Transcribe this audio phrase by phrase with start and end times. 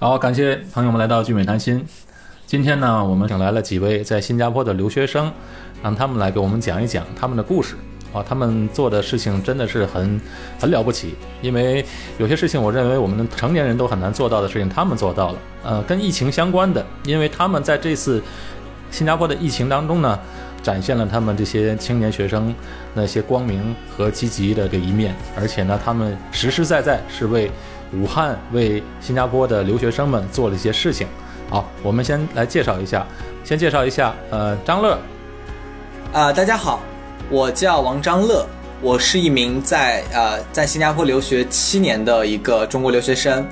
[0.00, 1.84] 好，感谢朋友们来到聚美谈心。
[2.46, 5.32] 今天呢，我们请来了几位在新加坡的留学生，
[5.82, 7.74] 让他们来给我们讲一讲他们的故事。
[8.12, 10.20] 啊，他们做的事情真的是很
[10.60, 11.84] 很了不起，因为
[12.16, 15.38] 有些事情我认为我们成年人都很难做到的事情，他们做到了。
[15.64, 18.22] 呃，跟疫情相关的，因为他们在这次
[18.92, 20.16] 新加坡的疫情当中呢，
[20.62, 22.54] 展现了他们这些青年学生
[22.94, 27.50] 那些光明和积极的这一面，而且呢，他们实实在在是为
[27.92, 31.06] 武汉、为新加坡的留学生们做了一些事情。
[31.48, 33.06] 好，我们先来介绍一下，
[33.44, 34.98] 先介绍一下，呃，张乐。
[36.12, 36.80] 啊，大家好。
[37.30, 38.46] 我叫王张乐，
[38.80, 43.46] 我是一名在呃在新加坡留学七年的一个中国留学生，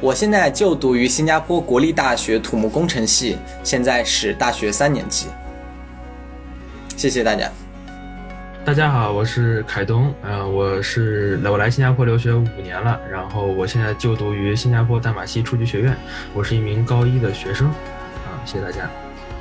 [0.00, 5.26] 我现在就读于新加坡国立大学土木工程系，现在是大学三年级。
[6.96, 7.50] 谢谢大家。
[8.70, 15.96] 大家好，我是凯东，呃，我是我来新加坡留学五年了，然后我现在就读于新加坡大马西初级学院，
[16.32, 18.88] 我是一名高一的学生，啊，谢谢大家。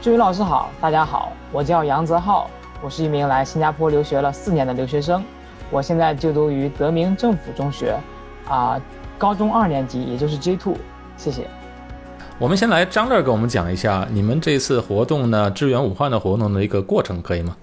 [0.02, 2.50] 志云老师好，大家好，我叫杨泽浩。
[2.82, 5.24] 我是一名来新加坡留学了四年的留学生，
[5.70, 7.96] 我现在就读于德明政府中学，
[8.48, 8.82] 啊，
[9.20, 10.76] 高中二年级，也就是 J two。
[11.18, 11.46] 谢谢。
[12.40, 17.56] 我们先来张乐给我们讲一下你们这次活动呢，支援武汉的活动的一个过程，可以吗？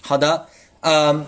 [0.00, 0.46] 好的，
[0.82, 1.26] 呃，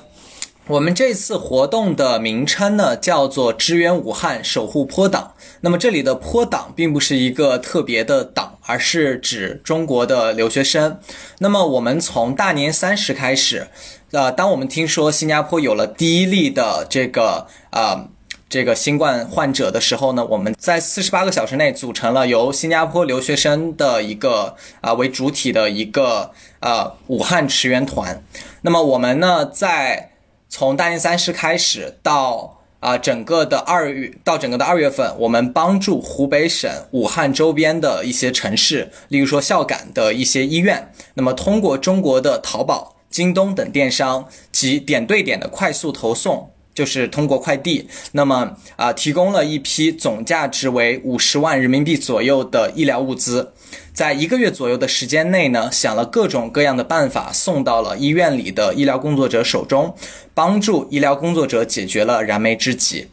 [0.66, 5.34] 我们这次活动的名称呢叫做“支援武汉，守护坡党”。
[5.62, 10.98] 那么这里的坡党并不是一个特别的党，而是指中国的留学生。
[11.38, 13.68] 那么我们从大年三十开始，
[14.10, 18.08] 呃，当我们听说新加坡有了第一例的这个呃
[18.48, 26.32] 这个新冠患者的时候呢，我们在四十八个小时内组成了由新加坡留学生的一个啊为主体的一个
[26.64, 28.24] 呃武汉驰援团。
[28.62, 30.12] 那么我们呢在
[30.48, 46.50] 从大年三十开始到啊，整个的二月到整个的二月份，我们帮助湖北省武汉周边的一些城市，例如说孝感的一些医院，那么通过中国的淘宝、京东等电商及点对点的快速投送。
[46.74, 53.53] 就是通过快递，那么啊，提供了一批总价值为五十万人民币左右的医疗物资，
[53.92, 59.94] 在一个月左右的时间内呢，想了各种各样的办法送到了医院里的医疗工作者手中，
[60.34, 63.08] 帮助医疗工作者解决了燃眉之急。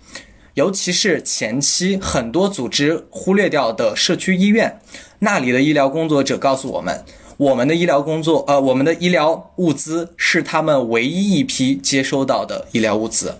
[0.55, 4.79] 尤其是前期很多组织忽略掉的社区医院，
[5.19, 7.05] 那里的医疗工作者告诉我们，
[7.37, 13.35] 我们的医疗工作，呃，我们的医疗物资是他们唯一一批接收到的医疗物资。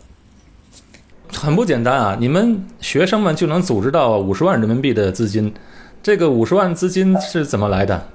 [1.34, 2.18] 很不简单啊！
[2.20, 5.54] 你们学生们就能组织到五十万人民币的资金，
[6.04, 8.08] 这个五十万资金是怎么来的？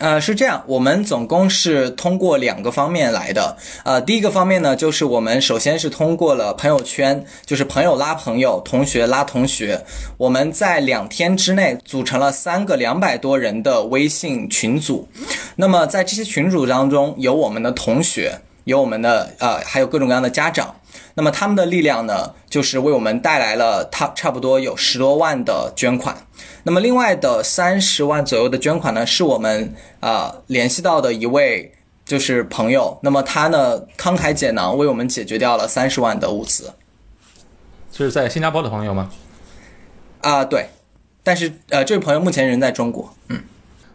[0.00, 3.56] 呃，是这样，我们总共是通过两个方面来的。
[3.84, 9.84] 呃，第一个方面呢，就是我们首先是通过了朋友圈，就是朋友拉朋友，同学拉同学，
[10.16, 15.08] 我们在两天之内组成了三个两百多人的微信群组。
[15.56, 20.74] 那么在这些群组当中，有我们的同学，有我们的呃，还有各种各样的家长。
[21.18, 26.16] 那么他们的力量呢，就是为我们带来了他差不多有十多万的捐款。
[26.62, 31.72] 那么另外的三十万左右的捐款呢，是我们啊联系到的一位
[32.04, 32.96] 就是朋友。
[33.02, 36.72] 那么他呢慷慨解囊，为我们解决掉了三十万的物资。
[37.92, 39.10] 是在新加坡的朋友吗？
[40.20, 40.68] 啊，对。
[41.24, 43.12] 但是呃，这位朋友目前人在中国。
[43.26, 43.42] 嗯。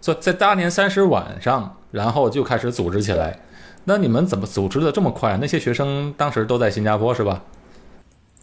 [0.01, 3.39] 所以在大年三十晚上，然后就开始组织起来。
[3.85, 5.37] 那你们怎么组织的这么快？
[5.41, 7.41] 那些学生当时都在新加坡是吧？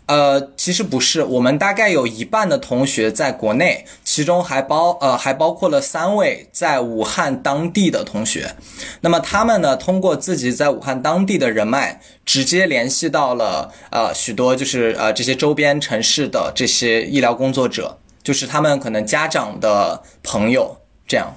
[0.07, 8.57] 呃，其实不是，我们大概有一半的同学在国内，其中还包呃还包括了三位在武汉当地的同学。
[9.03, 20.77] 那么他们呢，通过自己在武汉当地的人脉，直接联系到了呃许多就是呃这些周边城市的这些医疗工作者，就是他们可能家长的朋友
[21.07, 21.33] 这样。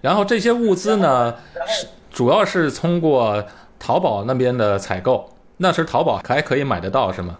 [0.00, 1.86] 然后这些物资呢是。
[2.10, 3.46] 主要是通过
[3.78, 7.38] 淘宝那边的采购，那时淘宝还可以买得到是吗？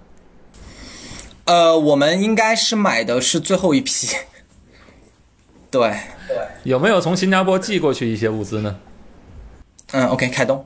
[1.44, 4.08] 呃，我们应该是买的是最后一批。
[5.70, 5.96] 对，
[6.62, 8.76] 有没有从新加坡寄过去一些物资呢？
[9.92, 10.64] 嗯，OK，开动。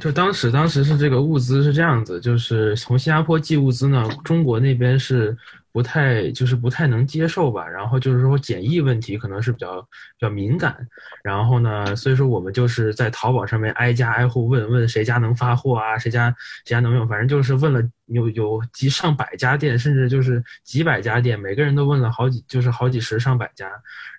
[0.00, 5.36] 就当时，当时是这个物资是这样子，就是从新加坡寄物资呢，中国那边是。
[5.74, 9.88] 不太就是不太能接受吧，然后就是说检疫问题可能是比较比
[10.20, 10.86] 较敏感，
[11.24, 16.30] 然后呢，所以说我们就是在淘宝上面挨家挨户问问谁家能发货啊，谁家
[16.64, 23.68] 谁家能用，反正就是问了有有几上百家店，甚至就是几百家店，每个人都问了好几就是好几十上百家，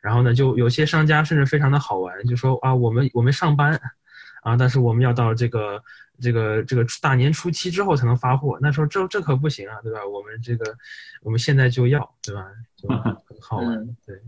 [0.04, 3.80] 然后呢，就有些商家甚至非常的好玩，就说啊我们我们上班。
[4.45, 5.83] 啊，但是我们要到这个
[6.21, 8.59] 这个这个大年初七之后才能发货。
[8.62, 10.06] 那时候这这可不行啊，对吧？
[10.06, 10.77] 我们这个
[11.24, 12.45] 我们现在就要，对吧？
[12.77, 12.88] 就
[13.25, 14.21] 很好玩，对。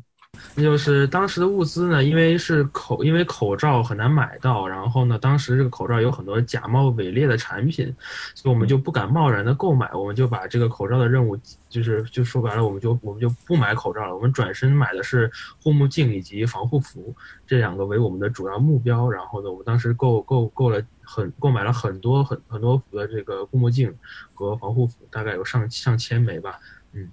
[0.56, 7.96] 那就是当时的物资呢，因为是口，因为口罩很难买到，然后呢，当时这个口罩有很多假冒伪劣的产品，
[8.34, 11.38] 所以我们就不敢贸然的购买，我们就把这个口罩的任务，
[11.70, 15.32] 就是就说白了，我们就我们就不买口罩了，我们转身买的是
[15.62, 17.16] 护目镜以及防护服
[17.46, 19.10] 这两个为我们的主要目标。
[19.10, 23.96] 然后呢，我们当时购购购了很购买了很多很很多幅的这个护目镜
[24.34, 26.60] 和防护服，大概有上上千枚吧，
[26.94, 27.10] 嗯，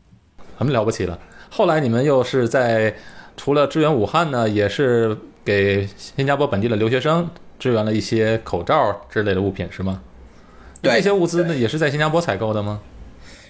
[0.56, 1.18] 很了不起了。
[1.50, 2.94] 后来你们又是在
[3.36, 7.28] 除了支援武汉呢，也是给新加坡本地的留学生
[7.58, 10.00] 支援了一些口罩之类的物品，是吗？
[10.82, 12.80] 对，这些物资呢也是在新加坡采购的吗？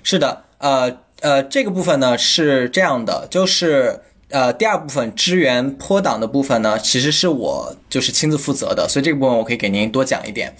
[0.02, 10.54] 是的，呃呃，这个部分呢是这样的，就是呃第二部分支援坡党的部分呢，其实是我就是亲自负责的，所以这个部分我可以给您多讲一点。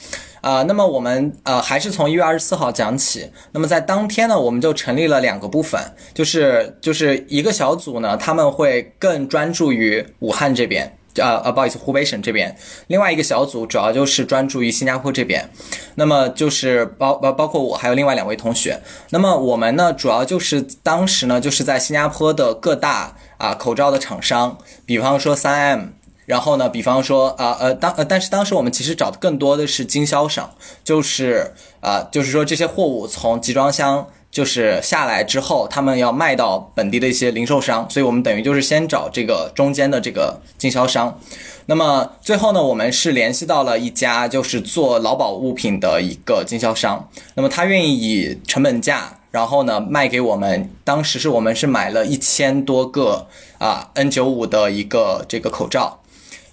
[0.44, 3.30] 啊，那么我们呃还是从一月二十四号讲起。
[3.52, 5.80] 那么在当天呢，我们就成立了两个部分，
[6.12, 12.54] 就是就是一个小组呢，他们会更专注于武汉这边，呃呃，不好意思，湖北省这边。
[12.88, 15.48] 另外一个小组主要就是专注于新加坡这边。
[15.94, 18.78] 那么就是包包包括我还有另外两位同学。
[19.08, 25.80] 那么我们呢，主要就是当时呢，就是在新加坡的各大啊口罩的厂商，比方说三 M。
[26.26, 30.50] 然后呢，比方说啊呃当呃，但是当时我们其实找的更多的是经销商，
[30.82, 41.18] 就是啊，就是说这些货物从集装箱就是下来之后，他们要卖到本地的一些零售商，所以我们等于就是先找这个中间的这个经销商。
[41.66, 50.70] 那么最后呢，我们是联系到了一家就是做劳保物品的一个经销商，那么他愿意以成本价，然后呢卖给我们。
[50.84, 53.26] 当时是我们是买了一千多个
[53.58, 56.00] 啊 N95 的一个这个口罩。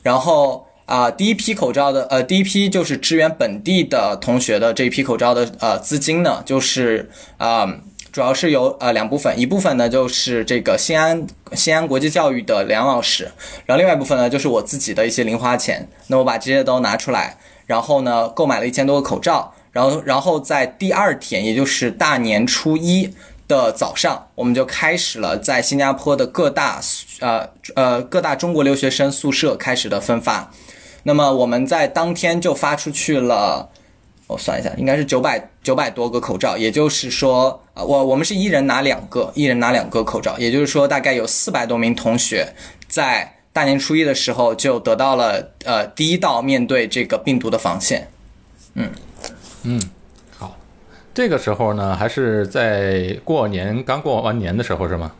[0.03, 7.65] 然后啊，第一批口罩的呃，第一批就是支援本地的同学的这一批口罩的呃资金呢，就是啊，
[8.12, 13.31] 主要是由呃两部分，一部分呢就是这个新安 新安国际教育的梁老师，
[13.65, 23.13] 然后另外一部分呢就是我自己的一些零花钱，那我把这些都拿出来，然后呢购买了一千多个口罩，然后然后在第二天，也就是大年初一。
[23.51, 26.80] 的早上，我们就开始了在新加坡的各大
[27.19, 30.50] 呃呃各大中国留学生宿舍开始的分发。
[31.03, 33.69] 那么我们在当天就发出去了，
[34.27, 36.56] 我算一下，应该是九百九百多个口罩。
[36.57, 40.38] 也就是说，我我们是一人拿两个，一人拿两个口罩。
[40.39, 42.48] 也就是说，大概有四百多名同学
[42.88, 48.07] 在大年初一的时候就得到了呃第一道面对这个病毒的防线。
[48.75, 48.89] 嗯
[49.63, 49.81] 嗯。
[51.13, 55.11] 这个时候呢，还是在过年刚过完年的时候，是吗？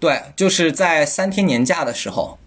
[0.00, 2.38] 对，就是在三天年假的时候。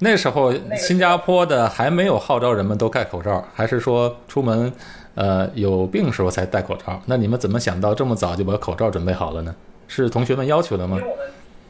[0.00, 4.70] 那时候新加坡的还没有号召人们都戴口罩，还是说出门，
[5.14, 7.00] 呃，有病时候才戴口罩？
[7.06, 9.54] 那你们怎么想到这么早就把口罩准备好了呢？
[9.88, 10.98] 是同学们要求的吗？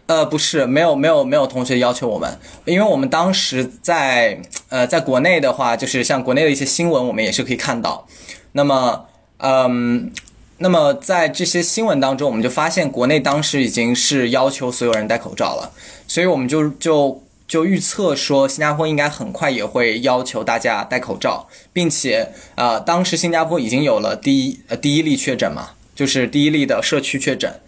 [0.07, 8.09] 呃，不是，没有，没有，没有同学要求我们，因为我们当时在呃，在国内的话，就是像国内的一些新闻，我们也是可以看到。
[8.51, 9.05] 那么。
[9.39, 10.11] 嗯，
[10.59, 15.71] 那么在这些新闻当中，我们就发现国内当时已经是要求所有人戴口罩了，
[16.09, 27.61] 所以我们就就就预测说，新加坡应该很快也会要求大家戴口罩，并且啊，当时新加坡已经有了第一呃第一例确诊嘛，就是第一例的社区确诊，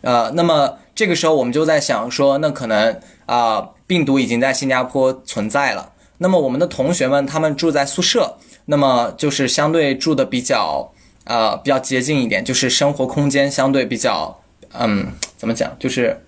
[0.00, 10.90] 呃，那么这个时候我们就在想说，那可能啊病毒已经在新加坡存在了，那么我们的同学们他们住在宿舍，那么就是相对住的比较。
[11.28, 14.40] 呃，比较接近一点，就是生活空间相对比较，
[14.72, 16.22] 嗯，怎么讲，就是，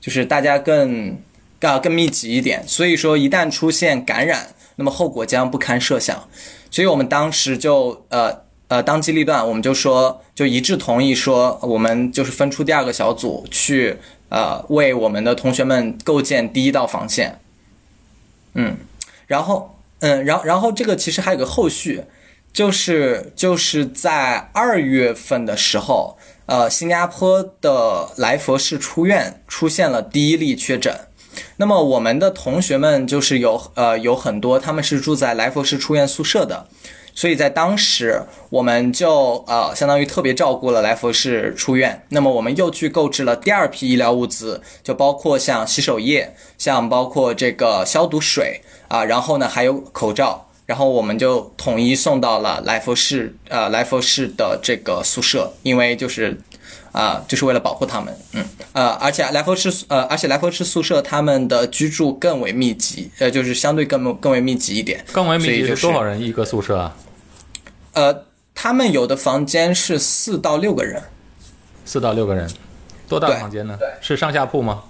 [0.00, 1.16] 就是大家更，
[1.60, 2.64] 啊，更密集一点。
[2.66, 6.28] 所以说，一旦出现感染，那么后果将不堪设想。
[6.72, 13.96] 所以我们当时就，呃，呃，当机立断，我们就说，就一致同意说，我们就是分出第二个小组去，
[14.28, 17.38] 呃，为我们的同学们构建第一道防线。
[18.54, 18.76] 嗯，
[19.28, 22.02] 然后，嗯，然后然后这个其实还有个后续。
[22.52, 30.94] 就是就是在二月份的时候，呃，新加坡的来佛士出院出现了第一例确诊。
[31.56, 36.66] 那么我们的同学们就是有呃有很多他们是住在来佛士出院宿舍的，
[37.14, 42.04] 所以在当时我们就呃相当于特别照顾了来佛士出院。
[42.10, 50.48] 那么我们又去购置了第二批医疗物资，就包括像洗手液，像包括这个消毒水啊，然后呢还有口罩。
[50.72, 56.40] 然后我们就统一送到了来佛士，呃，来佛士的这个宿舍，因为就是，
[56.92, 58.16] 啊、就是为了保护他们。
[58.32, 65.04] 嗯，呃，而且来佛士呃，而且来佛士宿舍他们的居住更为密集，呃，就是相对更更为密集一点。
[65.12, 66.96] 更为密集就是多少人一个宿舍啊？
[67.92, 68.24] 呃，
[68.54, 71.02] 他们有的房间是四到六个人，
[71.84, 72.50] 四到六个人，
[73.06, 73.78] 多大对房间呢？
[74.00, 74.84] 是上下铺吗？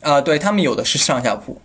[0.00, 1.60] 啊、对他们有的是上下铺。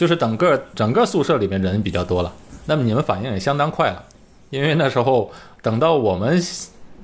[0.00, 2.32] 就是整个整个宿舍里面人比较多了，
[2.64, 4.02] 那么你们反应也相当快了，
[4.48, 5.30] 因为那时候
[5.60, 6.40] 等到我们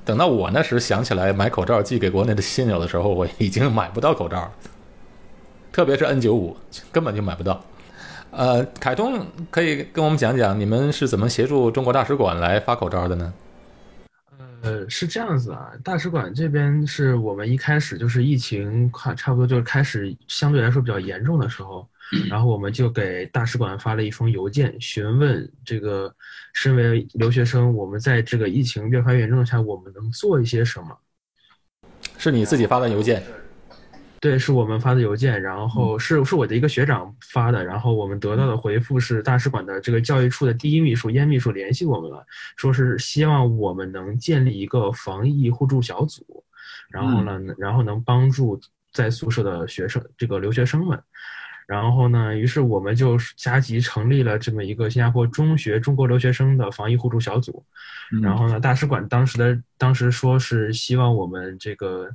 [0.03, 4.51] 等到我那时想起来买口罩寄给国内的亲友的时候，我已经买不到口罩了，
[5.71, 6.55] 特别是 N95
[6.91, 7.63] 根本就买不到。
[8.31, 13.31] 呃，凯通可以跟我们讲讲你们是怎么协助中国大使馆来发口罩的呢？
[14.63, 21.87] 呃，是这样子啊，大使馆这边是我们一开始就是疫情快差不多就是开始相对来说比较严重的时候，
[22.29, 26.13] 然后我们就给大使馆发了一封邮件，询问这个
[26.53, 30.97] 身为留学生，我们在这个疫情越发严重下，我们能做一些什么？
[32.17, 33.21] 是你自己发的邮件？
[34.19, 46.43] 对，是我们发的邮件，然后是是我的一个学长发的，然后我们得到的回复是大使馆的这个教育处的第一秘书燕秘书联系我们了，说是希望我们能建立一个防疫互助小组，
[46.89, 48.59] 然后呢，然后能帮助
[48.91, 50.99] 在宿舍的学生这个留学生们。
[51.67, 57.63] 然后呢，于是我们就加急成立了这么一个新加坡中学中国留学生的防疫互助小组。
[58.23, 62.09] 然后呢，大使馆当时的当时说是希望我们这个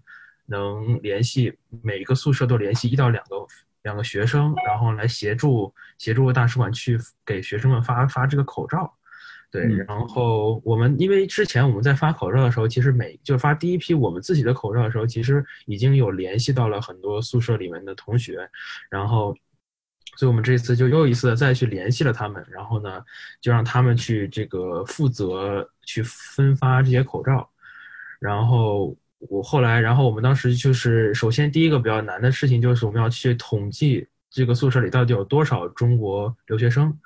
[0.46, 3.36] 能联系每一个宿舍都联系一到两个
[3.82, 8.90] 两个学生，然后来协助协助大使馆去给学生们发发这个口罩。
[9.52, 18.48] 对，嗯然后我们因为之前我们在发口罩的时候，其实每就是发第一批我们自己的口罩的时候，其实已经有联系到了很多宿舍里面的同学，
[18.90, 19.36] 然后，
[20.16, 23.02] 所以我们这次就又一次的再去联系了他们，然后呢，
[23.42, 27.46] 就让他们去这个负责去分发这些口罩，
[28.20, 36.98] 然后我后来，然后我们当时就是首先第一个比较难的事情就是我们要去统计这个宿舍里到底有多少中国留学生。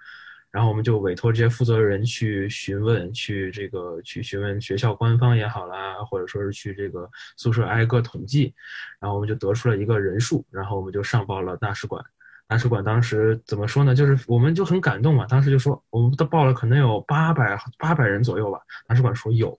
[0.50, 8.54] 然后我们就委托这些负责人去询问，去这个去询问学校官方也好啦，或者说是去这个宿舍挨个统计，
[8.98, 12.02] 然后我们就得出了一个人数，然后我们就上报了大使馆。
[12.48, 13.94] 大使馆当时怎么说呢？
[13.94, 18.60] 就是我们就很感动嘛，当时就说我们都报了可能有八百八百人左右吧。
[18.86, 19.58] 大使馆说有，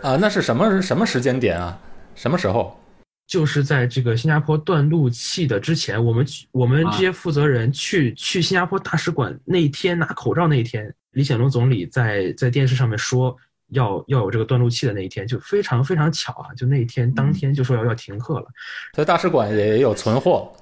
[0.00, 1.78] 啊，那是什么什么时间点啊？
[2.14, 2.80] 什么时候？
[3.26, 13.36] 就是在这个新加坡断路器的之前，我们去我们这些负责人去、去新加坡大使馆那一天拿口罩那一天，李显龙总理在在电视上面说
[13.68, 16.52] 要要有这个断路器的那一天，就非常非常巧啊！
[16.54, 18.46] 就那一天当天就说要要停课了。
[18.92, 20.52] 在大使馆也有存货。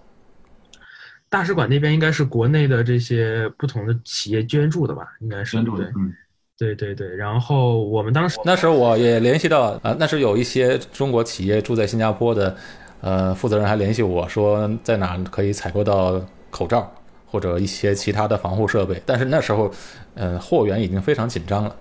[1.28, 5.08] 大使馆那边应该是国内的这些不同的企业捐助的吧？
[5.20, 6.14] 应该是对专注的，嗯，
[6.62, 7.16] 对对对。
[7.16, 12.54] 然后我们当时那时候我也联系到啊，那时候有一些中国企业住在新加坡的，
[13.00, 16.88] 呃，负责人还联系我说在哪可以采购到口罩
[17.26, 19.68] 或者一些其他的防护设备，但是那时候，
[20.14, 21.74] 呃，货源已经非常紧张了。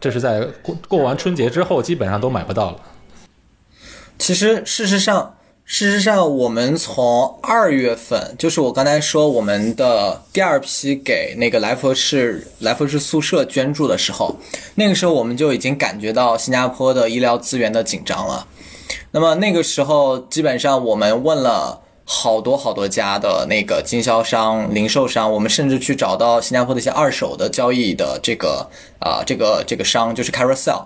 [0.00, 2.80] 这是在过过完春节之后，基本上都买不到了。
[4.18, 14.36] 其实事实上，事实上，我们从二月份，就是我刚才说我们的第二批给那个来佛士来佛士宿舍捐助的时候，
[14.74, 18.46] 那个时候我们就已经感觉到新加坡的医疗资源的紧张了。
[19.12, 28.68] 那么那个时候，基本上我们问了好多好多家的那个经销商、零售商，我们甚至去找到新加坡的一些二手的交易的这个
[29.00, 30.84] 啊、这个这个商，就是 Carousel。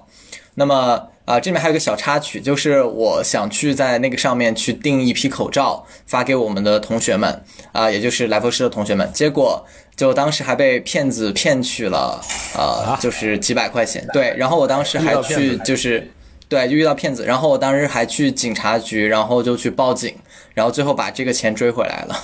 [0.58, 9.08] 那么啊、这里面还有一个小插曲，就是我想去在那个上面去订一批口罩，发给我们的同学们啊、也就是来佛士的同学们。
[9.12, 12.20] 结果就当时还被骗子骗去了，
[12.56, 14.06] 呃，啊就是几百块钱。
[14.12, 16.10] 对，然后我当时还去就是。
[16.50, 20.14] 对，就遇到骗子，然后我当时还去警察局，然后就去报警，
[20.54, 22.16] 然后最后把这个钱追回来了。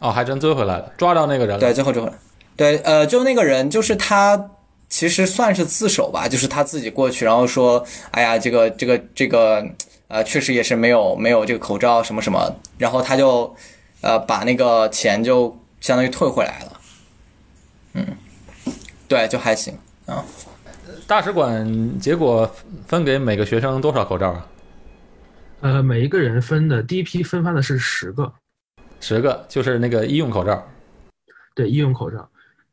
[0.00, 1.58] 哦，还真追回来了，抓到那个人了。
[1.58, 2.14] 对，最后追回来。
[2.54, 4.50] 对，呃，就那个人，就是他，
[4.88, 9.66] 其实算是自首吧，就是他自己过去，然后说，哎呀，这个这个这个，
[10.08, 13.54] 呃，确实也是没有没有这个口罩什么什么，然后他就，
[14.02, 16.80] 呃，把那个钱就相当于退回来了。
[17.94, 18.06] 嗯，
[19.08, 19.76] 对，就还行
[20.06, 20.24] 啊。
[21.06, 22.48] 大使馆结果
[22.86, 24.46] 分给每个学生多少口罩啊？
[25.60, 28.32] 呃每一个人分的第一批分发的是十个，
[29.00, 30.62] 十个，就是那个医用口罩。
[31.54, 32.28] 对医用口罩。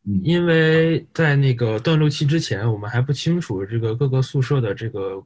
[0.07, 5.23] 嗯因为在那个断路期之前，我们还不清楚这个各个宿舍的这个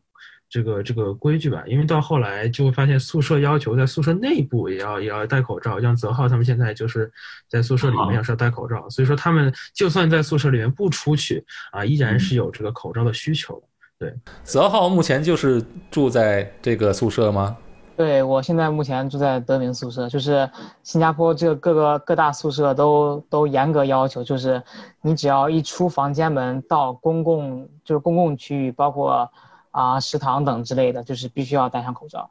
[0.50, 1.64] 这个这个规矩吧。
[1.66, 5.80] 因为到后来就会发现，宿舍要求在宿舍内部也要也要戴口罩。
[5.80, 7.10] 像泽浩他们现在就是
[7.50, 13.64] 在宿舍里面也是要戴口罩，所以说他们就算在宿舍里面不出去啊，依然是有这个口罩的需求
[13.98, 14.14] 对。
[14.44, 17.56] 泽浩目前就是住在这个宿舍吗？
[17.98, 20.50] 对我现在目前住在德明宿舍，就是
[20.84, 24.62] 新加坡这个各个各大宿舍都都严格要求，就是
[25.02, 29.32] 你只要一出房间门到公共就是公共区域，包括
[29.72, 32.30] 啊食堂等之类的，就是必须要戴上口罩。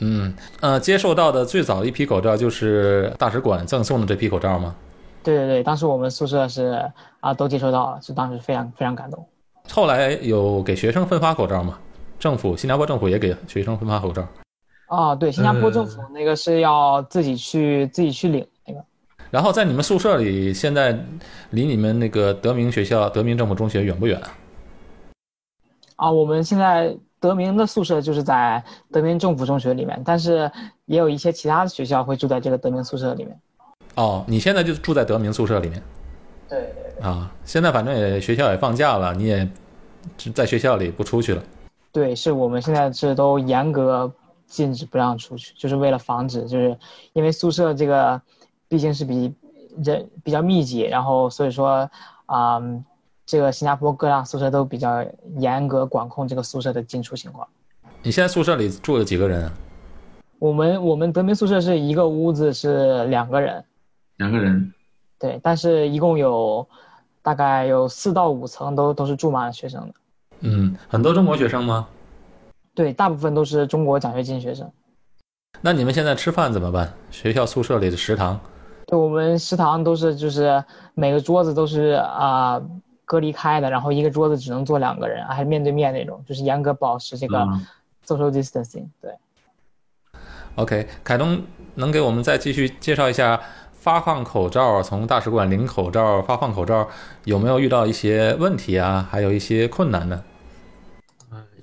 [0.00, 4.74] 嗯，呃，接受到的最早的一批口罩就是大使馆赠送的这批口罩吗？
[5.24, 9.26] 对对对，当时我们宿舍是啊都接收到了，就当时非常非常感动。
[9.72, 11.78] 后来有给学生分发口罩吗？
[12.18, 14.26] 政府，新加坡政府也给学生分发口罩。
[14.88, 18.82] 哦，对，新加坡政府那个是要自己去自己去领那个。
[19.30, 20.98] 然后在你们宿舍里，现在
[21.50, 24.20] 离你们那个德明学校、德明政府中学远不远？
[25.96, 30.50] 啊，我们现在德明的宿舍就是在德明政府中学里面，但是
[30.86, 33.38] 也有一些其他的学校会住在这个德明宿舍里面。
[33.96, 35.82] 哦，你现在就住在德明宿舍里面
[36.48, 37.30] 对对对，啊？
[37.44, 39.46] 现在反正也学校也放假了，你也
[40.32, 41.42] 在学校里不出去了。
[41.90, 44.10] 对，是我们现在是都严格
[44.48, 46.76] 禁止不让出去，就是为了防止，就是
[47.12, 48.20] 因为宿舍这个
[48.66, 49.32] 毕竟是比
[49.84, 51.88] 人比较密集，然后所以说
[52.26, 52.60] 啊、
[53.24, 55.04] 这个新加坡各大宿舍都比较
[55.36, 57.46] 严格管控这个宿舍的进出情况。
[58.02, 59.52] 你现在宿舍里住了几个人啊？
[60.38, 63.64] 我们我们德明宿舍是一个屋子是两个人，
[64.16, 64.72] 两个人，
[65.18, 66.66] 对，但是一共有
[67.22, 69.94] 大概有四到五层都都是住满了学生的，
[70.40, 71.88] 嗯，很多中国学生吗？
[72.78, 74.70] 对，大部分都是中国奖学金学生。
[75.60, 76.94] 那你们现在吃饭怎么办？
[77.10, 78.38] 学校宿舍里的食堂？
[78.86, 80.62] 对我们食堂都是就是
[80.94, 82.62] 每个桌子都是啊、
[83.04, 87.66] 隔离开的，然后一个桌子只能坐两个人，还是面对面那种，就是严格保持这个嗯
[88.06, 88.86] social distancing。
[89.02, 89.12] 对
[90.54, 91.42] ，OK，凯东
[91.74, 93.40] 能给我们再继续介绍一下
[93.72, 96.88] 发放口罩，从大使馆领口罩、发放口罩
[97.24, 99.08] 有没有遇到一些问题啊？
[99.10, 100.22] 还有一些困难呢？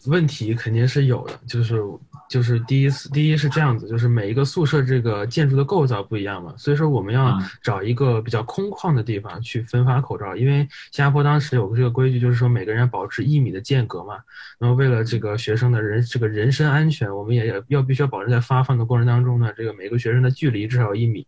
[0.06, 1.82] 呃，问题肯定是有的，就是
[2.30, 10.60] 就是第一次，第一是这样子，就是每一个宿舍这个建筑的构造不一样嘛，所以说我们要嗯找一个比较空旷的地方去分发口罩，因为
[10.92, 14.18] 新加坡当时有个这个规矩，就是说每个人要保持一米的间隔嘛。
[14.60, 21.28] 那么为了这个学生的人这个人身安全，我们也要要必须要保证在发放的过程当中呢，这个每个学生的距离至少有一米。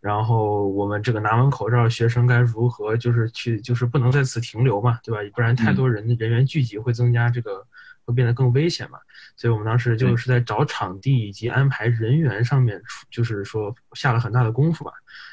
[0.00, 5.18] 然后我们这个拿完口罩，学生该如何就是去就是不能在此停留嘛，对吧？
[5.34, 7.66] 不然太多人人员聚集会增加这个
[8.06, 8.98] 会变得更危险嘛。
[9.36, 14.92] 所以我们当时就是在找场地以及安排人员上面，就是说下了很大的功夫吧。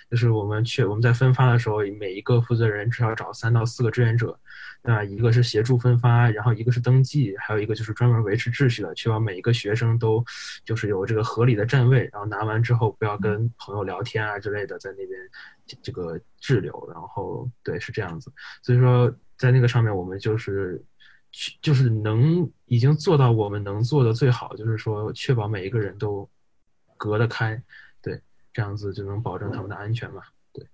[0.09, 4.37] 就是我们去我们在分发的时候，每一个负责人至少找三到四个志愿者，
[4.83, 5.03] 对吧？
[5.03, 10.23] 一个是协助分发，然后一个是登记，还有一个就是专门维持秩序的，确保每一个学生都
[10.63, 15.19] 就是有这个合理的站位，然后拿完之后不要跟朋友聊天啊之类的，在那边
[15.65, 16.87] 这这个滞留。
[16.93, 18.31] 然后对，是这样子。
[18.61, 20.92] 所以说在那个上面，我们就是去
[21.61, 26.29] 就是能已经做到我们能做的最好，就是说确保每一个人都
[26.95, 27.61] 隔得开，
[28.01, 28.21] 对，
[28.53, 30.21] 这样子就能保证他们的安全嘛。
[30.53, 30.65] 对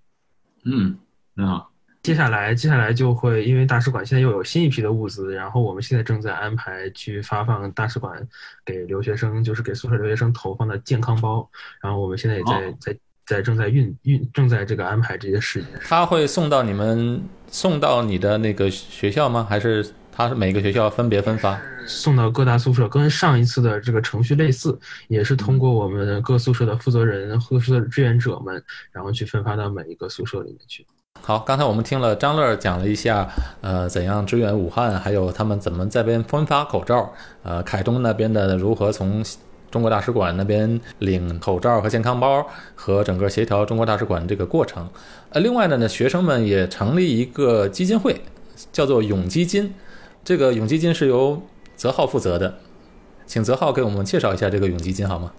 [0.64, 0.96] 嗯，
[1.34, 1.72] 很好。
[2.02, 8.26] 接下来，接下来就会因为大使馆现在又有新一批的物资，然后我们现在正在安排去发放大使馆
[8.64, 11.46] 给留学生，就是给宿舍留学生投放的健康包，
[11.82, 15.70] 然后我们现在也在哦在在正在运运正在这个安排这些事情。
[15.82, 19.46] 他会送到你们送到你的那个学校吗？
[19.46, 21.60] 还是他是每个学校分别分发？
[21.86, 30.86] 送到各大宿舍，跟上一次的这个程序类似，也是通过我们各宿舍的负责人、各宿舍的志愿者们，然后去分发到每一个宿舍里面去。
[31.20, 33.28] 好，刚才我们听了张乐讲了一下，
[33.60, 39.24] 呃，怎样支援武汉，还有他们怎么在边分发口罩，呃，凯东那边的如何从
[39.70, 44.88] 中国大使馆那边领口罩和健康包，和整个协调中国大使馆这个过程。
[45.30, 48.20] 呃，另外呢，呢学生们也成立一个基金会，
[48.70, 49.72] 叫做永基金。
[50.22, 51.40] 这个永基金是由
[51.76, 52.54] 泽浩负责的，
[53.26, 55.32] 请泽浩给我们介绍一下这个永基金好吗？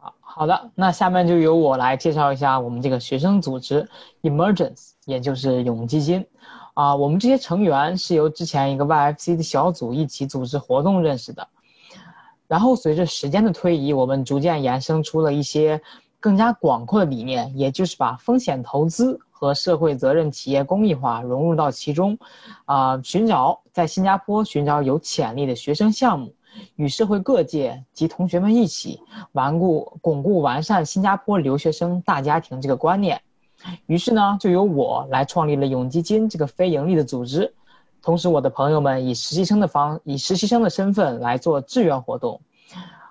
[0.00, 3.88] 好好的，那下面就由我来介绍一下我们这个学生组织
[4.22, 6.26] Emergence，也就是永基金。
[6.74, 11.46] 啊、我们这些成员是由之前一个 YFC 的小组一起组织活动认识的。
[12.48, 15.82] 然后随着时间的推移，我们逐渐延伸出了一些
[16.18, 22.16] 更加广阔的理念，也就是把风险投资和社会责任企业公益化融入到其中，
[22.64, 26.32] 啊、寻找在新加坡寻找有潜力的学生项目，
[26.76, 29.00] 与社会各界及同学们一起。
[29.32, 33.20] 顽固、巩固、完善新加坡留学生大家庭这个观念。
[33.86, 37.52] 于是呢，就由我来创立了永基金这个非盈利的组织，
[38.00, 42.40] 同时我的朋友们以实习生的方以实习生的身份来做志愿活动。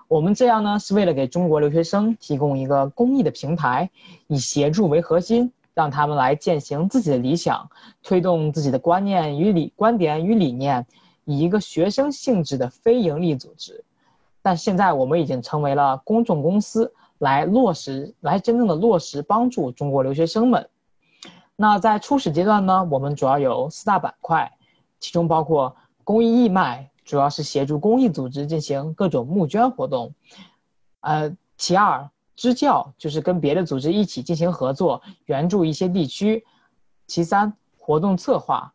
[0.08, 3.90] 我们这样呢，是为了给中国留学生提供一个公益的平台，
[4.28, 7.70] 以协助为核心，让他们来践行自己的理想，
[8.02, 10.86] 推动自己的观念与理观点与理念，
[11.24, 13.84] 以一个学生性质的非营利组织，
[14.42, 20.68] 但现在我们已经成为了公众公司，来落实，来真正的落实帮助中国留学生们。
[21.54, 24.52] 那在初始阶段呢，我们主要有四大板块，
[24.98, 30.12] 其中包括公益义卖，主要是协助公益组织进行各种募捐活动。
[31.00, 36.44] 呃，其二，支教就是跟别的组织一起进行合作，援助一些地区。
[37.06, 38.72] 其三，活动策划，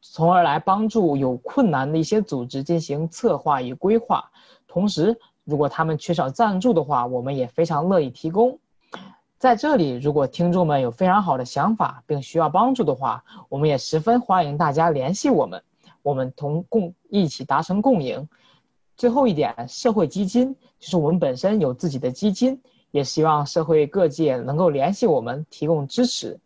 [0.00, 4.30] 从而来帮助有困难的一些组织进行策划与规划。
[4.66, 8.58] 同时，如果他们缺少赞助的话，我们也非常乐意提供。
[9.38, 15.62] 在这里，如果听众们有非常好的想法并需要帮助的话，我们也十分欢迎大家联系我们，
[16.02, 18.28] 我们同共一起达成共赢。
[18.96, 22.60] 最后一点，社会基金就是我们本身有自己的基金，
[22.92, 26.38] 也希望社会各界能够联系我们，提供支持。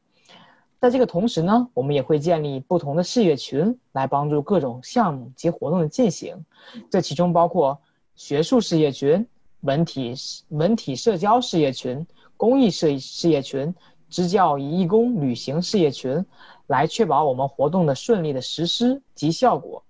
[0.80, 6.46] 在这个同时呢，我们也会建立不同的事业群，来帮助各种项目及活动的进行。
[6.90, 7.78] 这其中包括
[8.14, 9.26] 学术事业群、
[9.61, 10.14] 文体
[10.48, 12.06] 文体社交事业群。
[12.38, 13.74] 公益事事业群、
[14.11, 16.26] 支教义工旅行事业群，
[16.66, 19.82] 来确保我们活动的顺利的实施及效果。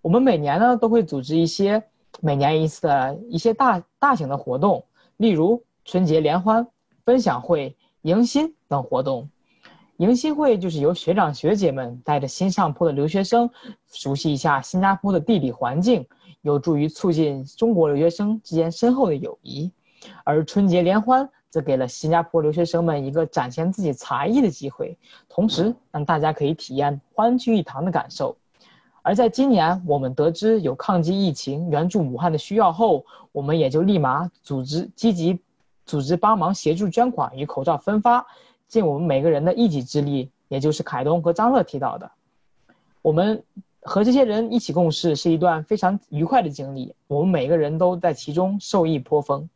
[0.00, 1.84] 我们每年呢都会组织一些
[2.22, 4.86] 每年一次的一些大大型的活动，
[5.20, 6.66] 例如春节联欢、
[7.04, 9.28] 分享会、迎新等活动。
[9.98, 13.50] 迎新会就是由学长学姐们带着新上坡的留学生，
[13.92, 16.06] 熟悉一下新加坡的地理环境，
[16.40, 19.70] 有助于促进中国留学生之间深厚的友谊。
[20.24, 21.28] 而春节联欢。
[21.50, 24.96] 则给了新加坡留学生们一个展现自己才艺的机会，
[25.28, 28.36] 同时让大家可以体验欢聚一堂的感受。
[29.02, 35.38] 而在今年，我们得知有抗击疫情、援助武汉的需要后，我们也就立马组织积极
[35.86, 38.26] 组织帮忙协助捐款与口罩分发，
[38.68, 40.30] 尽我们每个人的一己之力。
[40.48, 42.10] 也就是凯东和张乐提到的，
[43.02, 43.40] 我们
[43.82, 49.48] 和这些人一起共事是一段非常愉快的经历，我们每个人都在其中受益颇丰。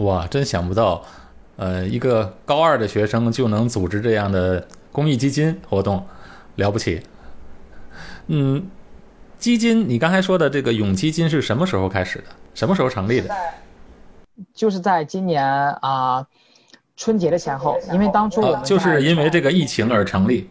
[0.00, 1.02] 哇，真想不到，
[1.56, 6.04] 呃，一个高二的学生就能组织这样的公益基金活动，
[6.56, 7.00] 了不起。
[8.28, 8.70] 嗯，
[9.38, 12.24] 基金，你刚才说的这个永基金是什么时候开始的？
[12.54, 13.34] 什么时候成立的？
[14.54, 16.26] 就是在今年啊
[16.96, 20.48] 春节的前后，因为当初我们就是因为这个疫情而成立。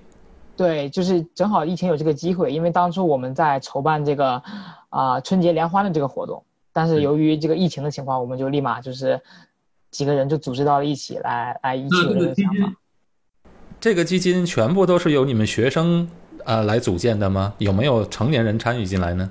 [0.56, 4.42] 对，就是正好疫情有这个机会，因为当初我们在筹办这个
[4.90, 6.44] 啊春节联欢的这个活动。
[6.74, 9.22] 但是由于这个疫情的情况，我们就立马就是
[9.92, 12.74] 几个人就组织到了一起来，来一起有这个想法。
[13.80, 16.10] 这个基金全部都是由你们学生
[16.48, 17.54] 啊来组建的吗？
[17.58, 19.30] 有没有成年人参与进来呢？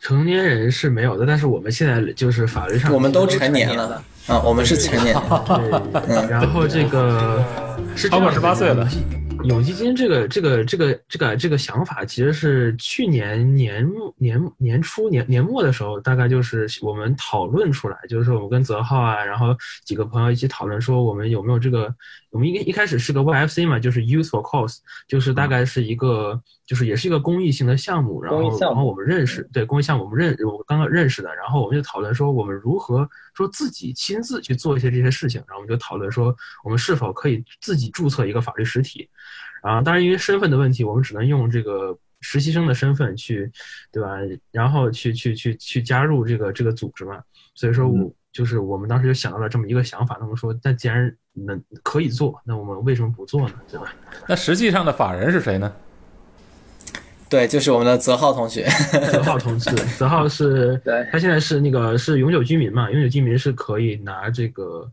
[0.00, 5.14] 成年人是没有的，但是我们现在就是法律上我们都成年了啊，我们是成年。
[5.14, 7.44] 对，然后这个
[7.94, 8.88] 是超过十八岁了。
[9.44, 13.84] 永基金这个这个这个这个这个想法，其实是去年年
[14.16, 21.92] 年年初年年末的时候，大概就是我们讨论出来，就是我们跟泽浩啊，然后几个朋友一起讨论说，我们有没有这个，
[22.30, 26.40] 我们一一开始是个 YFC 嘛，就是 Useful Cause，就是大概是一个，
[26.72, 39.06] 就是也是一个公益性的项目，然后然后我们认识，对公益项目我们认我们刚刚认识的，然后我们就讨论说我们如何说自己亲自去做一些这些事情，然后我们就讨论说我们是否可以自己注册一个法律实体。
[39.60, 43.52] 啊，当然，因为身份的问题，我们只能用这个实习生的身份去，
[43.92, 44.16] 对吧？
[44.50, 47.20] 然后去去去去加入这个这个组织嘛。
[47.54, 50.16] 所以说，我就是我们当时就想到了这么一个想法。
[50.18, 53.54] 那么说，那既然能可以做，那我们为什么不做呢？
[53.70, 53.94] 对吧？
[54.26, 55.70] 那实际上的法人是谁呢？
[57.32, 58.68] 对，就是我们的泽浩同学。
[59.10, 62.90] 泽浩同志，泽浩是， 对，他现在是那个是永久居民嘛？
[62.90, 64.86] 永久居民是可以拿这个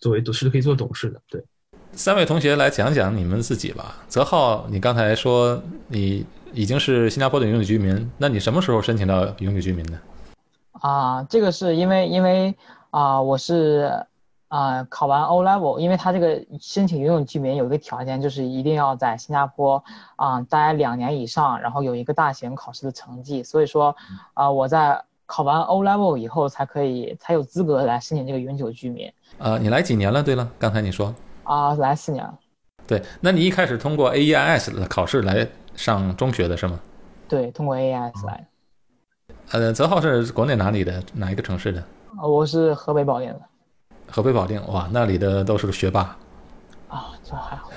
[0.00, 1.42] 作为董事，可以做董事的，对。
[1.90, 3.96] 三位同学来讲讲你们自己吧。
[4.06, 9.98] 泽浩，你刚才说你已经是新加坡的永久居民，那你什么时候申请到永久居民的？
[10.74, 12.54] 啊，这个是因为因为
[12.90, 13.90] 啊，我是
[14.52, 19.82] 啊考完 O Level，因为他这个申请永久居民有一个条件，就是一定要在新加坡
[20.16, 23.42] 啊待两年以上，然后有一个大型考试的成绩。
[23.42, 23.96] 所以说
[24.34, 29.10] 啊，我在考完 O Level 以后才可以才有资格来申请这个永久居民。
[29.38, 30.22] 呃，你来几年了？
[30.22, 31.14] 对了，刚才你说。
[31.44, 32.38] 啊，来四年了。
[32.86, 36.78] 对，那你一开始通过 AEIS 的考试来上中学的是吗？
[37.26, 38.46] 对，通过 AEIS 来。
[39.52, 41.02] 呃，泽浩是国内哪里的？
[41.14, 41.82] 哪一个城市的？
[42.22, 43.40] 我是河北保定的。
[44.10, 46.16] 河北保定，哇，那里的都是个学霸。
[46.88, 47.70] 啊，这还好。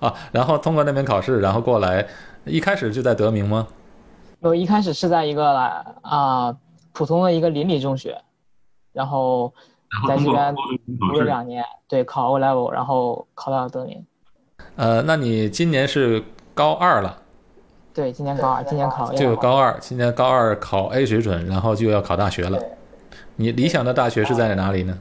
[0.06, 2.06] 啊，然后通过那边考试，然后过来，
[2.44, 3.66] 一开始就在德明吗？
[4.40, 6.56] 我一开始是在一个啊
[6.92, 8.20] 普通的一个邻里中学，
[8.92, 9.52] 然后。
[10.06, 10.54] 在这边
[11.00, 14.04] 读了两年，对，考 O level，然后考到了德明。
[14.76, 16.22] 呃，那你今年是
[16.52, 17.16] 高二了，
[17.94, 22.60] 对，今年高二，今年考就高二，今年高二考 A 水准，然后就要考大学了。
[23.40, 24.98] 你理想的大学是在哪里呢？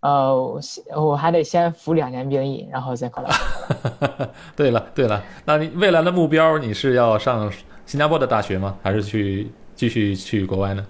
[0.00, 0.60] 呃，我
[0.94, 4.30] 我还得先服两年兵役，然后再考大学。
[4.56, 7.52] 对了对了，那你未来的目标你是要上
[7.84, 8.74] 新加坡的大学吗？
[8.82, 10.86] 还是去继续去国外呢？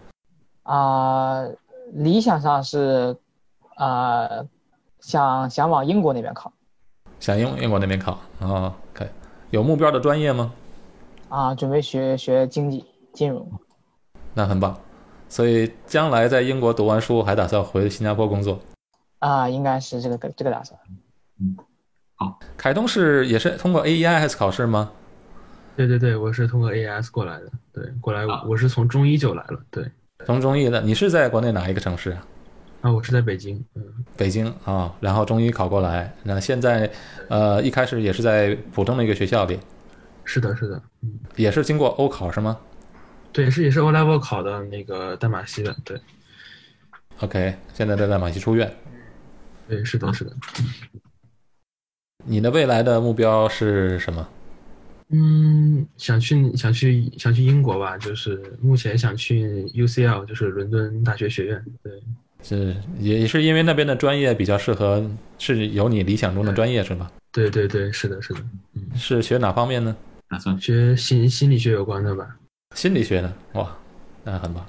[0.62, 1.42] 啊、
[1.94, 3.16] 理想上是，
[3.76, 4.46] 呃，
[5.00, 6.52] 想想往英国那边考。
[7.18, 8.72] 想英英国那边考啊？
[8.92, 9.08] 可以，
[9.50, 10.52] 有目标的专业吗？
[11.28, 13.50] 啊，准备学学经济金融。
[14.32, 14.78] 那很棒。
[15.28, 18.60] 所以将来在英国读完书，还打算回新加坡工作。
[19.18, 20.78] 啊，应该是这个这个打算。
[21.40, 21.56] 嗯，
[22.14, 24.90] 好凯东是也是通过 AEIS 考试吗？
[25.76, 29.84] 对对对，我是通过 AES 过来的，对，过来我是从中医就来了，对，
[30.26, 32.26] 从中医的，你是在国内哪一个城市啊？
[32.80, 33.82] 啊，我是在北京，嗯，
[34.16, 36.90] 北京啊，然后中医考过来，那现在
[37.28, 39.58] 呃一开始也是在普通的一个学校里，
[40.24, 42.56] 是的，是的，嗯，也是经过欧考是吗
[43.38, 45.96] 对，是也是 O level 考的那个淡马锡的，对
[47.20, 48.68] ，？OK，现在在淡马锡出院。
[49.68, 50.32] 对，是的，是的，
[52.24, 54.28] 你的未来的目标是什么？
[55.10, 61.92] 嗯，想去想去想去英国吧，就是目前想去 UCL，就是伦敦大学学院，对，
[62.42, 67.08] 是也是因为那边的专业比较适合，是有你理想中的专业是吗？
[67.30, 68.40] 对对对，是的，是的，
[68.74, 69.96] 嗯，是学哪方面呢？
[70.28, 72.36] 打算学心心理学有关的吧，
[72.74, 73.76] 心理学呢，哇，
[74.24, 74.64] 那很棒。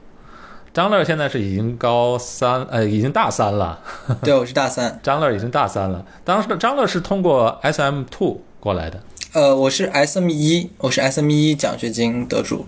[0.73, 3.79] 张乐现在是已经高三，呃，已经大三了。
[4.23, 4.99] 对，我是大三。
[5.03, 6.03] 张乐已经大三了。
[6.23, 8.99] 当时张乐是通过 SM Two 过来的，
[9.33, 12.65] 呃，我是 SM 一，我是 SM 一奖学金得主。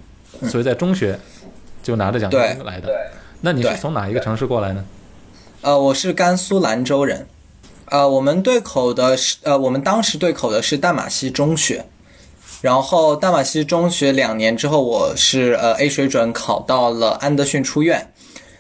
[0.48, 1.20] 所以在中学
[1.82, 2.90] 就拿着奖学金来的。
[3.42, 4.86] 那你是从哪一个城市过来呢？
[5.62, 7.26] 呃，我是甘肃兰州人。
[7.86, 11.86] 呃，我们对口的是呃，我们当时对口的是淡马锡中学。
[12.62, 18.14] 然后大马锡中学两年之后，我是呃 A 水准考到了安德逊出院，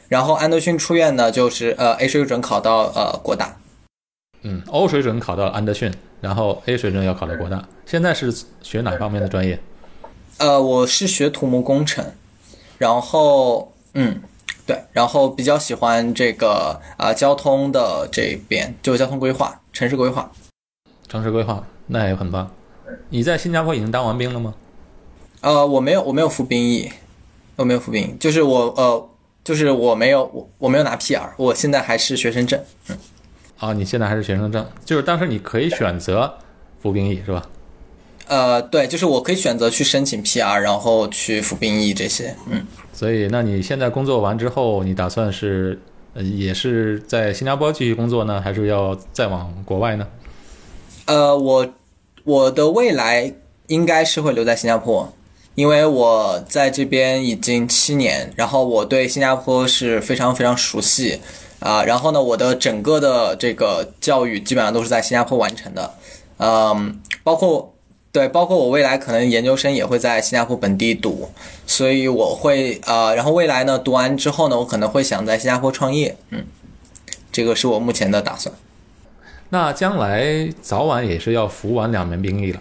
[0.08, 3.56] 然后安德逊出院呢就是呃 A 水准考到呃国大。
[4.42, 7.64] 嗯，O 水准考到安德逊，然后 A 水准要考到国大。
[7.86, 8.34] 现在是
[8.64, 9.60] 学哪方面的专业？
[10.40, 12.04] 呃，我是学土木工程，
[12.80, 14.20] 然后嗯，
[14.66, 20.32] 对，然后比较喜欢这个啊、交通的这边，就是交通规划、城市规划。
[21.08, 22.50] 城市规划，那也很棒。
[23.10, 24.54] 你在新加坡已经当完兵了吗？
[25.42, 26.92] 呃，我没有，我没有服兵役，
[27.56, 29.10] 我没有服兵役，就是我呃，
[29.44, 32.60] 就是我没有，我我没有拿 PR，我现在还是学生证。
[32.90, 32.98] 嗯
[33.58, 36.34] 啊，你现在还是学生证，就是当时你可以选择
[36.82, 37.48] 服兵役是吧？
[38.28, 42.36] 呃，对，就是我可以选择去申请 PR，然后去服兵役这些。
[42.50, 45.80] 嗯，所以，那你现在工作完之后，你打算是
[46.14, 50.08] 呃也是在新加坡继续工作呢，还是要再往国外呢？
[51.06, 51.68] 呃，我
[52.24, 53.34] 我的未来
[53.68, 55.12] 应该是会留在新加坡，
[55.56, 61.20] 因为我在这边已经七年，然后我对新加坡是非常非常熟悉
[61.60, 65.94] 啊、然后呢，我的整个的这个教育基本上都是在新加坡完成的，
[66.38, 67.72] 嗯，包括
[68.12, 71.30] 对，包括我未来可能研究生也会在新加坡本地读，
[71.68, 76.44] 所以我会呃，然后未来呢读完之后呢，我可能会想在新加坡创业，嗯，
[77.32, 78.54] 这个是我目前的打算。
[79.52, 82.60] 那将来早晚也是要服完两年兵役了。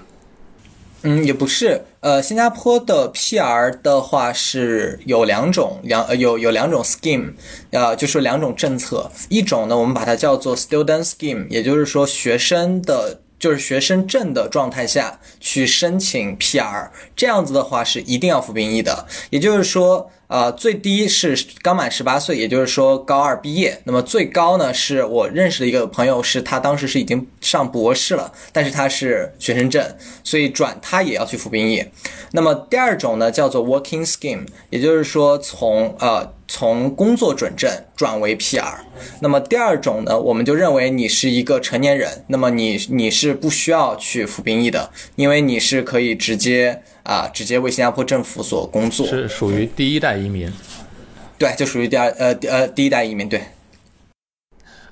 [1.04, 7.32] 嗯，也不是，呃，新加坡的 PR 的话是有两种，两呃有有两种 scheme，
[7.70, 13.20] 呃，就是两种政策，一种呢我们把它叫做 student scheme，也就是说学生的。
[13.40, 19.06] 就是学生证的状态下去申请 PR，这样子的话是一定要服兵役的。
[19.30, 23.76] 也就是说，呃，最低是刚满十八岁，也就是说高二毕业。
[23.82, 29.84] 那么最高呢，是我认识的一个朋友，是他当时是已经上博士了，但是他是学生证，
[30.22, 31.84] 所以转他也要去服兵役。
[32.30, 38.72] 那么第二种呢，叫做 working scheme，也就是说从呃从工作准证转为 PR。
[39.20, 49.06] 那么第二种呢，我们就认为你是一个成年人，那么你你是不需要去服兵役的，因为你是可以直接啊、直接为新加坡政府所工作。
[49.06, 50.52] 是属于第一代移民。
[51.38, 53.28] 对，就属于第二呃呃第一代移民。
[53.28, 53.42] 对，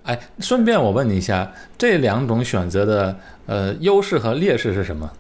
[0.04, 5.12] 哎，顺便我问你一下，这两种选择的呃优势和劣势是什么？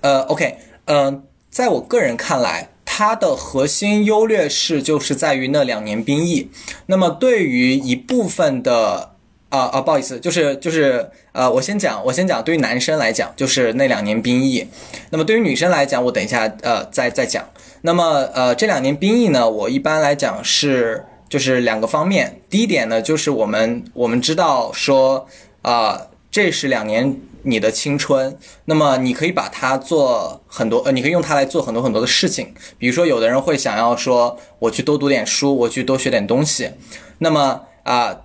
[0.00, 6.50] 呃，OK，嗯、在我个人看来，它的核心优劣势就是在于那两年兵役。
[6.86, 9.13] 那么对于一部分的
[9.54, 14.66] 啊啊，不好意思，就是就是呃，我先讲，我先讲，对于男生来讲，就是那两年兵役。
[15.10, 17.44] 那么对于女生来讲，我等一下呃再再讲。
[17.82, 22.40] 那么呃，这两年兵役呢，我一般来讲是就是两个方面。
[22.50, 25.28] 第一点呢，就是我们我们知道说
[25.62, 32.52] 啊、这是两年你的青春，那么你可以把它做很多，呃，你可以用它来做很多很多的事情。
[32.76, 36.70] 比如说，有的人会想要说，我去多读点书，我去多学点东西。
[37.18, 38.23] 那么啊、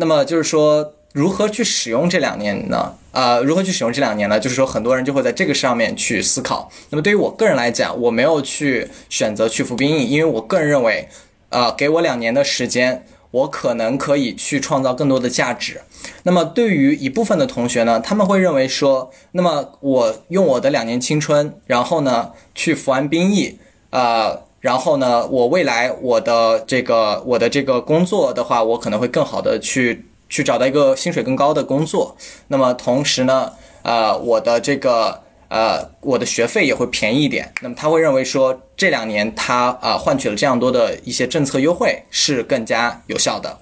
[0.00, 2.94] 那么就是说，如何去使用这两年呢？
[3.10, 4.38] 啊，如何去使用这两年呢？
[4.38, 6.70] 就是说，很多人就会在这个上面去思考。
[6.90, 11.08] 那么对于我个人来讲，我没有去选择去服兵役，因为我个人认为，
[11.48, 15.80] 呃，给我两年的时间，我可能可以去创造更多的价值。
[16.22, 23.58] 那么对于一部分的同学呢，他们会认为说，那么我用我的两年青春，然后呢去服完兵役，
[23.90, 32.16] 呃，然后呢，我未来我的这个我的这个工作的话，我可能会更好的去去找到一个薪水更高的工作。
[32.48, 37.52] 那么同时呢，呃，我的这个呃我的学费也会便宜一点。
[37.60, 43.58] 那么他会认为说，这两年他啊、换取了这样多的一些政策优惠是更加有效的。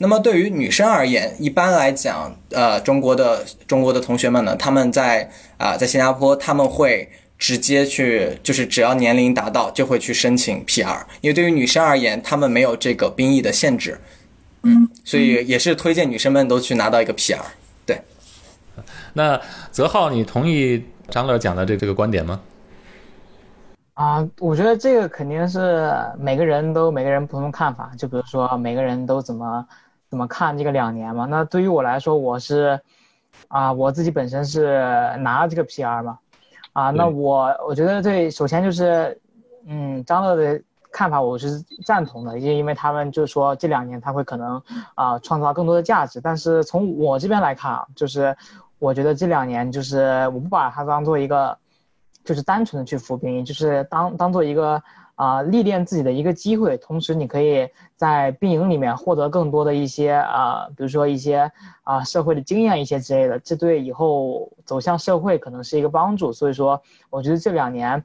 [0.00, 14.00] 那么对于女生而言，一般来讲，呃，中国的中国的同学们呢，他们在啊、在新加坡他们会直接去，就是只要年龄达到就会去申请 PR，因为对于女生而言，她们没有这个兵役的限制，
[14.62, 17.38] 嗯，所以也是推荐女生们都去拿到一个 PR。
[17.86, 18.02] 对，
[19.12, 22.40] 那泽浩，你同意张乐讲的这这个观点吗？
[23.94, 27.90] 啊，我觉得这个肯定是每个人都每个人不同的看法。
[27.98, 29.66] 就比如说每个人都怎么
[30.08, 31.26] 怎么看这个两年嘛。
[31.26, 32.80] 那对于我来说，我是
[33.48, 34.76] 啊，我自己本身是
[35.18, 36.18] 拿了这个 PR 嘛，
[36.78, 39.20] 啊，那我我觉得对，首先就是
[39.66, 40.62] 嗯，张乐的
[40.92, 44.62] 看法我是赞同的，因因为他们就是说这两年他会可能
[44.94, 46.20] 啊创造更多的价值。
[46.20, 48.36] 但是从我这边来看啊，就是
[48.78, 51.58] 我觉得这两年就是我不把它当做一个。
[52.24, 54.82] 就是单纯的去服兵役，就是当当做一个
[55.18, 61.50] 啊、历练自己的一个机会，同时你可以在兵营里面获得更多的一些啊、比如说一些
[61.82, 66.32] 啊、社会的经验一些之类的，这对以后走向社会可能是一个帮助。
[66.32, 68.04] 所以说，我觉得这两年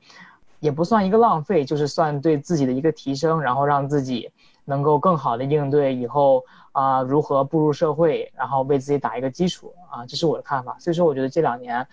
[0.59, 4.31] 也不算一个浪费，就是算对自己的一个提升，然后让自己
[4.65, 10.75] 能够更好的应对以后啊、如何步入社会，然后为自己打一个基础啊，这是我的看法。
[10.79, 11.87] 所以说，我觉得这两年。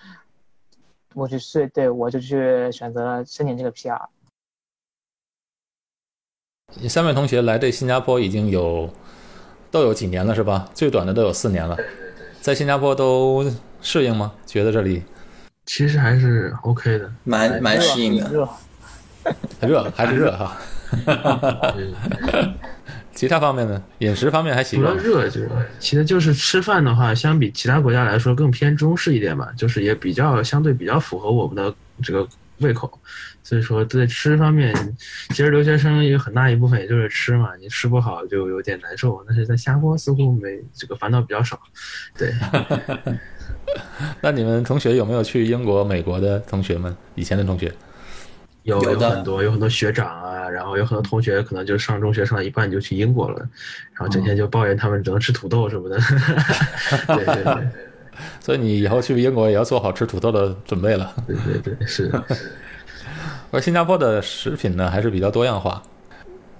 [1.12, 4.00] 我就是对，我就去选择了申请这个 PR。
[6.88, 8.88] 三位同学来这新加坡已经有
[9.70, 10.68] 都有几年了，是吧？
[10.74, 11.76] 最短的都有四年了。
[12.40, 13.50] 在新加坡都
[13.82, 14.32] 适应吗？
[14.46, 15.02] 觉得这里
[15.66, 18.30] 其实还是 OK 的，蛮蛮适应的。
[18.30, 18.48] 热，
[19.60, 20.56] 热还是热哈。
[23.12, 23.82] 其他方面呢？
[23.98, 24.94] 饮食方面还行除了。
[24.94, 32.26] 热就是，其实就是吃饭的话，相比其他国家来说更偏中式一点吧，就是也比较相对比较符合我们的这个
[32.58, 32.90] 胃口，
[33.42, 34.74] 所以说在吃方面，
[35.30, 39.24] 其实留学生有很大一部分也就是吃嘛，你吃不好就有点难受。
[39.26, 41.58] 但是在新加坡似乎没这个烦恼比较少，
[42.16, 42.32] 对，
[44.20, 46.96] 那你们同学有没有去英国、美国的同学们？
[47.14, 47.72] 以前的同学？
[48.64, 53.38] 有有的很多有很多学长啊，然后有很多同学可能就上中学上到一半就去英国了，
[53.94, 55.98] 然后整天就抱怨他们只能吃土豆什么的。
[57.16, 57.68] 对对对
[58.38, 61.10] 所以你以后去英国也要做好吃土豆的准备了。
[61.26, 62.22] 对对对，是的。
[63.52, 65.82] 而新加坡的食品呢，还是比较多样化。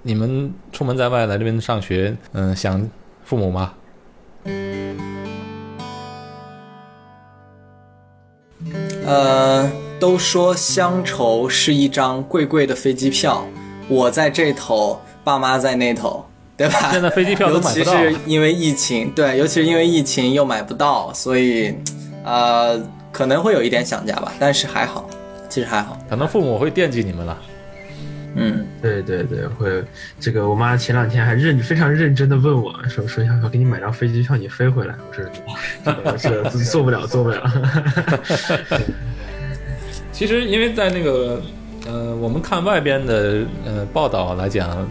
[0.01, 2.89] 你们出门在外来这边上学，嗯，想
[3.23, 3.73] 父母吗？
[9.05, 13.45] 呃，都说乡愁是一张贵贵的飞机票，
[13.87, 16.25] 我在这头，爸妈在那头，
[16.57, 16.91] 对吧？
[16.91, 21.73] 现在飞机票都尤其买不到是因为疫情，对，尤其是因为疫情又买不到，所以，
[22.23, 22.79] 呃，
[23.11, 25.09] 可能会有一点想家吧，但是还好，
[25.51, 25.97] 其实还好。
[26.09, 27.37] 可能父母会惦记你们了。
[28.35, 29.83] 嗯，对对对，会
[30.17, 35.25] 这个我妈前两天还认非常认真的问我说说要要给你买张飞机票你飞回来，我说
[35.83, 37.51] 这这这做不了做不了。
[40.13, 41.41] 其实，因为在那个
[41.85, 44.87] 呃，我们看外边的呃报道来讲，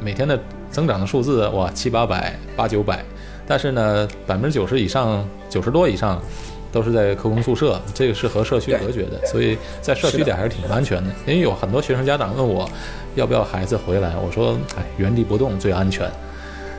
[0.00, 0.38] 每天的
[0.70, 3.04] 增长的数字哇七八百、八九百，
[3.44, 6.22] 但是呢，百分之九十以上、九十多以上
[6.74, 11.10] 都是在科工宿舍，这个是和社区隔绝的，所以在社区里还是挺安全的。
[11.24, 12.68] 因为有很多学生家长问我
[13.14, 16.10] 要不要孩子回来，我说哎，原地不动最安全。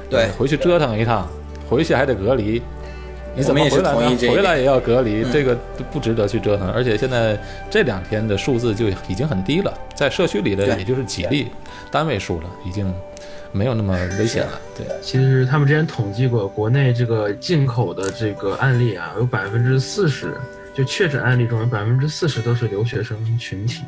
[0.09, 1.25] 对，回去折腾一趟，
[1.69, 2.61] 回去还得隔离，
[3.33, 4.17] 你怎么也回来呢？
[4.29, 5.31] 回来也要隔离，嗯。
[5.31, 5.57] 这个
[5.89, 6.69] 不值得去折腾。
[6.71, 11.47] 而且现在这两天的数字就已经很低了，在社区里的也就是几例
[11.89, 12.93] 单位数了，已经
[13.55, 14.61] 没有那么危险了。
[14.77, 20.33] 对，其实他们之前统计过，国内这个进口的这个案例啊，有百分之四十，
[20.73, 23.83] 就确诊案例中有百分之四十都是留学生群体。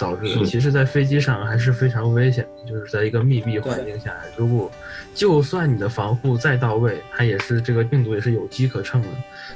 [0.00, 0.44] 导致的。
[0.44, 4.70] 其实，在飞机上还是非常危险，就是在一个密闭环境下，如果
[5.12, 9.08] 就算你的防护再到位，它也是这个病毒也是有机可乘的，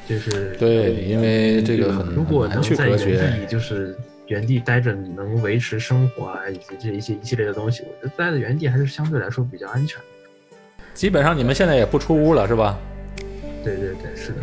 [0.08, 3.16] 就是对，因为这个很如果能在原隔绝。
[3.16, 3.96] 地就是
[4.32, 10.00] 原地待着，能维持生活啊，以及这一些一系列的东西，我觉得待在原地还是相对来说比较安全。
[10.94, 12.78] 基本上你们现在也不出屋了，是吧？
[13.62, 14.36] 对对对，是的，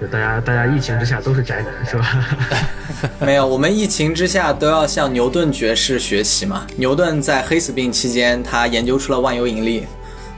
[0.00, 2.38] 就大家大家疫情之下都是宅男，是吧？
[3.20, 6.64] 没有，我们疫情之下都要向牛顿爵士学习嘛。
[6.76, 9.86] 牛顿在黑死病期间，他研究出了万有引力，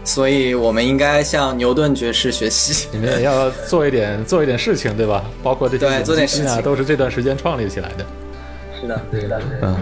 [0.03, 2.89] 所以我们应该向牛顿爵士学习。
[2.91, 5.22] 你们也要做一点做一点事情，对吧？
[5.43, 8.07] 包括这些对做点事啊，情都是这段时间创立起来的。
[9.11, 9.76] 对对对，嗯，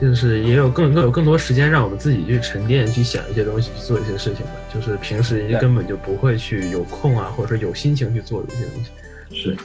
[0.00, 4.52] 就是也有更更有更多时间让我们自己去沉淀、去想一些东西、去做一些事情吧。
[4.72, 8.90] 就是平时对根本就不会去有空啊，或者说有心情去做的一些东西。
[9.30, 9.56] 是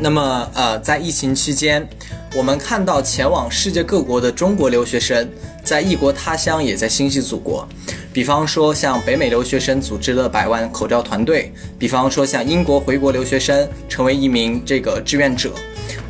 [0.00, 1.88] 那么呃，在疫情期间，
[2.36, 5.26] 我们看到前往世界各国的中国留学生，
[5.64, 7.66] 在异国他乡也在心系祖国。
[8.12, 15.52] 比方说，像北美留学生组织了百万口罩团队；比方说，像英国回国留学生成为一名这个志愿者。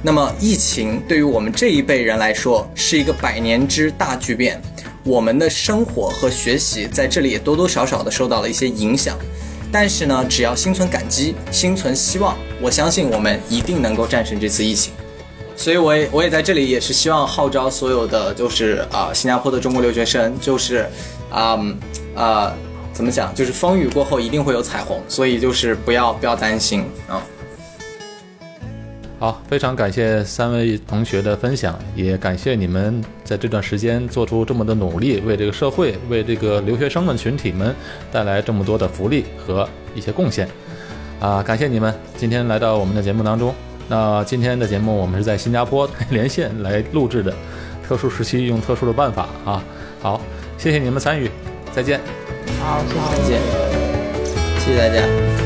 [0.02, 4.60] 那么，疫情对于我们这一辈人来说是一个百年之大巨变，
[5.02, 9.16] 我们的生活和学习在这里也多多少少的受到了一些影响。
[9.72, 14.92] 但是呢，只要心存感激，心存希望，我相信我们一定能够战胜这次疫情。
[15.56, 20.86] 所以我也我也在这里也是希望号召所有的就是啊、新加坡的中国留学生，就是
[21.30, 21.58] 啊
[22.14, 22.52] 呃
[22.92, 27.22] 怎么讲，就是风雨过后一定会有彩虹，所以就是不要不要担心啊。
[29.18, 37.74] 好，非常感谢三位同学的分享，也感谢你们在这段时间做出这么的努力，为这个社会、为这个留学生们群体们
[38.12, 40.46] 带来这么多的福利和一些贡献。
[41.20, 43.54] 啊，感谢你们今天来到我们的节目当中。
[43.88, 47.32] 那今天的节目我们是在新加坡 连线来录制的，
[47.86, 49.62] 特殊时期用特殊的办法啊。
[50.00, 50.20] 好，
[50.58, 51.30] 谢谢你们参与，
[51.72, 52.00] 再见。
[52.60, 53.00] 好，谢谢。
[53.22, 53.40] 再见，
[54.58, 55.43] 谢谢大家。